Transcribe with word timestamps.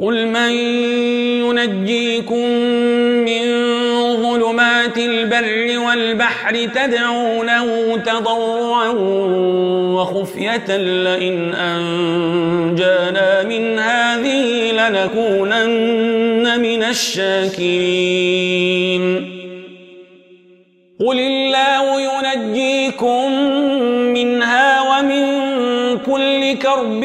قل 0.00 0.26
من 0.26 0.50
ينجيكم 1.44 2.48
من 3.24 3.42
ظلمات 4.16 4.98
البر 4.98 5.78
والبحر 5.78 6.54
تدعونه 6.74 7.96
تضرعا 7.96 8.88
وخفية 9.94 10.76
لئن 10.76 11.54
أنجانا 11.54 13.42
من 13.42 13.78
هذه 13.78 14.72
لنكونن 14.72 16.60
من 16.60 16.82
الشاكرين 16.82 18.20
قل 21.00 21.20
الله 21.20 22.00
ينجيكم 22.00 23.32
منها 24.12 24.80
ومن 24.80 25.26
كل 25.98 26.58
كرب 26.58 27.04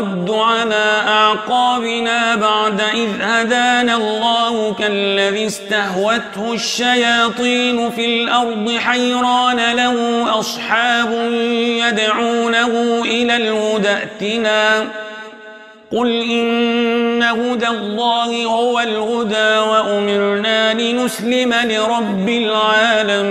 ونرد 0.00 0.30
على 0.30 1.02
أعقابنا 1.08 2.34
بعد 2.34 2.80
إذ 2.80 3.08
هدانا 3.20 3.96
الله 3.96 4.74
كالذي 4.74 5.46
استهوته 5.46 6.52
الشياطين 6.52 7.90
في 7.90 8.22
الأرض 8.22 8.76
حيران 8.78 9.56
له 9.76 10.26
أصحاب 10.38 11.12
يدعونه 11.52 13.02
إلى 13.04 13.36
الهدى 13.36 13.88
ائتنا. 13.88 14.84
قل 15.92 16.22
إن 16.22 17.22
هدى 17.22 17.68
الله 17.68 18.44
هو 18.44 18.80
الهدى 18.80 19.58
وأمرنا 19.58 20.74
لنسلم 20.74 21.54
لرب 21.54 22.28
العالمين. 22.28 23.30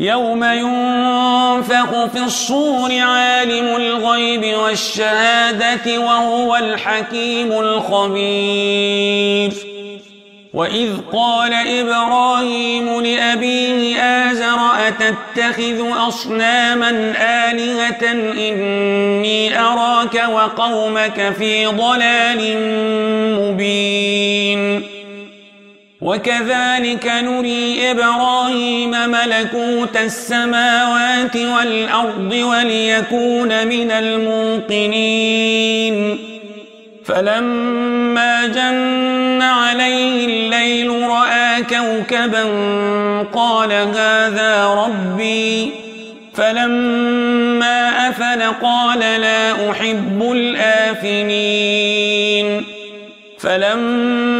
يوم 0.00 0.44
ينفخ 0.44 2.04
في 2.12 2.18
الصور 2.24 3.00
عالم 3.00 3.76
الغيب 3.76 4.58
والشهادة 4.58 5.98
وهو 5.98 6.56
الحكيم 6.56 7.52
الخبير. 7.52 9.52
وإذ 10.54 10.90
قال 11.12 11.52
إبراهيم 11.52 13.00
لأبيه 13.00 14.02
آزر 14.02 14.58
أتتخذ 14.88 16.08
أصناما 16.08 16.90
آلهة 17.50 18.12
إني 18.12 19.60
أراك 19.60 20.24
وقومك 20.32 21.34
في 21.38 21.66
ضلال 21.66 22.40
مبين. 23.40 24.89
وكذلك 26.00 27.06
نري 27.06 27.90
إبراهيم 27.90 28.90
ملكوت 28.90 29.96
السماوات 29.96 31.36
والأرض 31.36 32.32
وليكون 32.32 33.66
من 33.66 33.90
الموقنين. 33.90 36.18
فلما 37.04 38.46
جن 38.46 39.42
عليه 39.42 40.26
الليل 40.26 40.90
رأى 40.90 41.62
كوكبا 41.62 42.44
قال 43.34 43.72
هذا 43.72 44.66
ربي. 44.66 45.70
فلما 46.34 48.08
أفل 48.08 48.42
قال 48.62 48.98
لا 48.98 49.70
أحب 49.70 50.32
الآفلين. 50.32 51.44
فلما 53.38 54.39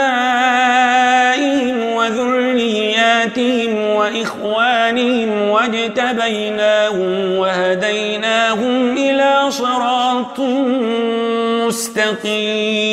وذرياتهم 3.41 3.75
وإخوانهم 3.95 5.49
واجتبيناهم 5.49 7.37
وهديناهم 7.37 8.97
إلى 8.97 9.51
صراط 9.51 10.39
مستقيم. 11.67 12.91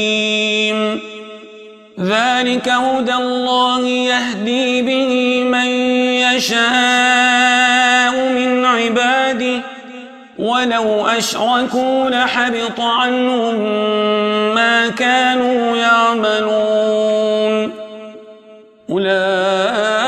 ذلك 2.01 2.69
هدى 2.69 3.15
الله 3.15 3.87
يهدي 3.89 4.83
به 4.83 5.45
من 5.45 5.67
يشاء 6.37 8.15
من 8.33 8.65
عباده. 8.65 9.61
ولو 10.39 11.07
أشركوا 11.07 12.11
لحبط 12.11 12.81
عنهم 12.81 13.55
ما 14.55 14.89
كانوا 14.89 15.77
يعملون. 15.77 17.73
أولئك 18.91 20.08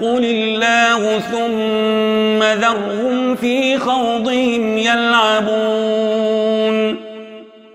قل 0.00 0.24
الله 0.24 1.18
ثم 1.18 2.60
ذرهم 2.62 3.36
في 3.36 3.78
خوضهم 3.78 4.78
يلعبون 4.78 6.13